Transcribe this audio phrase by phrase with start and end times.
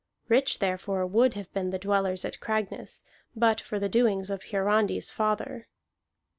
[0.29, 3.03] Rich, therefore, would have been the dwellers at Cragness,
[3.35, 5.67] but for the doings of Hiarandi's father.